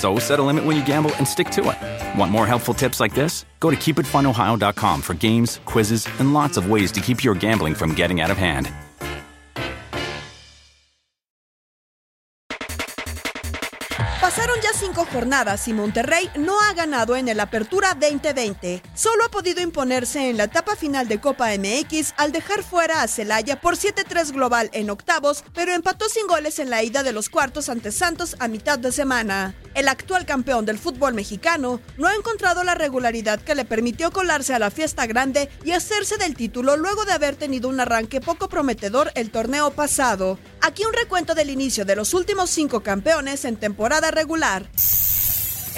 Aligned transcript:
So 0.00 0.18
set 0.18 0.38
a 0.38 0.42
limit 0.42 0.64
when 0.64 0.78
you 0.78 0.86
gamble 0.86 1.14
and 1.16 1.28
stick 1.28 1.50
to 1.50 1.60
it. 1.60 2.18
Want 2.18 2.32
more 2.32 2.46
helpful 2.46 2.72
tips 2.72 3.00
like 3.00 3.14
this? 3.14 3.44
Go 3.60 3.68
to 3.68 3.76
keepitfunohio.com 3.76 5.02
for 5.02 5.12
games, 5.12 5.60
quizzes, 5.66 6.08
and 6.18 6.32
lots 6.32 6.56
of 6.56 6.70
ways 6.70 6.90
to 6.92 7.02
keep 7.02 7.22
your 7.22 7.34
gambling 7.34 7.74
from 7.74 7.94
getting 7.94 8.22
out 8.22 8.30
of 8.30 8.38
hand. 8.38 8.70
Pasaron 14.20 14.60
ya 14.62 14.70
cinco 14.72 15.06
jornadas 15.06 15.66
y 15.66 15.72
Monterrey 15.72 16.30
no 16.36 16.60
ha 16.60 16.72
ganado 16.72 17.16
en 17.16 17.28
el 17.28 17.40
Apertura 17.40 17.94
2020. 17.94 18.82
Solo 18.94 19.24
ha 19.24 19.28
podido 19.28 19.60
imponerse 19.60 20.30
en 20.30 20.36
la 20.36 20.44
etapa 20.44 20.76
final 20.76 21.08
de 21.08 21.20
Copa 21.20 21.48
MX 21.58 22.14
al 22.16 22.30
dejar 22.30 22.62
fuera 22.62 23.02
a 23.02 23.08
Celaya 23.08 23.60
por 23.60 23.76
7-3 23.76 24.32
global 24.32 24.70
en 24.72 24.88
octavos, 24.88 25.42
pero 25.52 25.72
empató 25.72 26.08
sin 26.08 26.26
goles 26.26 26.58
en 26.58 26.70
la 26.70 26.82
ida 26.82 27.02
de 27.02 27.12
los 27.12 27.28
cuartos 27.28 27.68
ante 27.68 27.92
Santos 27.92 28.36
a 28.38 28.46
mitad 28.46 28.78
de 28.78 28.92
semana. 28.92 29.54
El 29.80 29.88
actual 29.88 30.26
campeón 30.26 30.66
del 30.66 30.78
fútbol 30.78 31.14
mexicano 31.14 31.80
no 31.96 32.06
ha 32.06 32.14
encontrado 32.14 32.62
la 32.64 32.74
regularidad 32.74 33.40
que 33.40 33.54
le 33.54 33.64
permitió 33.64 34.10
colarse 34.10 34.52
a 34.52 34.58
la 34.58 34.70
fiesta 34.70 35.06
grande 35.06 35.48
y 35.64 35.70
hacerse 35.70 36.18
del 36.18 36.36
título 36.36 36.76
luego 36.76 37.06
de 37.06 37.12
haber 37.12 37.34
tenido 37.34 37.70
un 37.70 37.80
arranque 37.80 38.20
poco 38.20 38.50
prometedor 38.50 39.10
el 39.14 39.30
torneo 39.30 39.70
pasado. 39.70 40.38
Aquí 40.60 40.84
un 40.84 40.92
recuento 40.92 41.34
del 41.34 41.48
inicio 41.48 41.86
de 41.86 41.96
los 41.96 42.12
últimos 42.12 42.50
cinco 42.50 42.80
campeones 42.80 43.46
en 43.46 43.56
temporada 43.56 44.10
regular. 44.10 44.68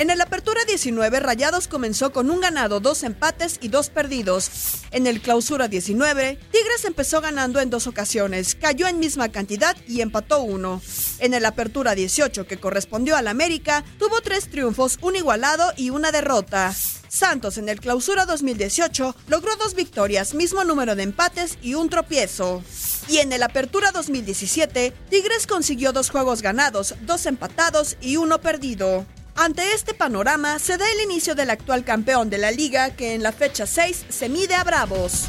En 0.03 0.11
el 0.11 0.21
Apertura 0.21 0.65
19, 0.65 1.21
Rayados 1.21 1.69
comenzó 1.69 2.11
con 2.11 2.29
un 2.29 2.41
ganado, 2.41 2.81
dos 2.81 3.05
empates 3.05 3.59
y 3.61 3.69
dos 3.69 3.89
perdidos. 3.89 4.51
En 4.91 5.07
el 5.07 5.21
Clausura 5.21 5.69
19, 5.69 6.41
Tigres 6.51 6.85
empezó 6.85 7.21
ganando 7.21 7.61
en 7.61 7.71
dos 7.71 7.87
ocasiones, 7.87 8.57
cayó 8.57 8.89
en 8.89 8.99
misma 8.99 9.29
cantidad 9.29 9.77
y 9.87 10.01
empató 10.01 10.43
uno. 10.43 10.83
En 11.21 11.35
el 11.35 11.47
Apertura 11.47 11.95
18, 11.95 12.49
que 12.49 12.59
correspondió 12.59 13.17
al 13.17 13.29
América, 13.29 13.85
tuvo 14.01 14.21
tres 14.23 14.51
triunfos, 14.51 14.99
un 15.03 15.15
igualado 15.15 15.73
y 15.77 15.91
una 15.91 16.11
derrota. 16.11 16.75
Santos 17.07 17.57
en 17.57 17.69
el 17.69 17.79
Clausura 17.79 18.27
2018 18.27 19.15
logró 19.29 19.55
dos 19.55 19.77
victorias, 19.77 20.35
mismo 20.35 20.65
número 20.65 20.97
de 20.97 21.05
empates 21.05 21.59
y 21.63 21.75
un 21.75 21.89
tropiezo. 21.89 22.65
Y 23.07 23.19
en 23.19 23.33
el 23.33 23.45
Apertura 23.45 23.93
2017, 23.93 24.93
Tigres 25.11 25.47
consiguió 25.47 25.93
dos 25.93 26.11
juegos 26.11 26.43
ganados, 26.43 26.97
dos 27.03 27.27
empatados 27.27 27.97
y 28.01 28.17
uno 28.17 28.41
perdido. 28.41 29.07
Ante 29.35 29.73
este 29.73 29.95
panorama, 29.95 30.59
se 30.59 30.77
da 30.77 30.85
el 30.93 31.01
inicio 31.01 31.35
del 31.35 31.51
actual 31.51 31.85
campeón 31.85 32.29
de 32.29 32.39
la 32.39 32.51
liga 32.51 32.95
que 32.95 33.15
en 33.15 33.23
la 33.23 33.33
fecha 33.33 33.67
6 33.67 34.07
se 34.09 34.29
mide 34.29 34.55
a 34.55 34.63
Bravos. 34.63 35.29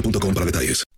boostmobile.com 0.00 0.34
para 0.34 0.44
detalles. 0.44 0.87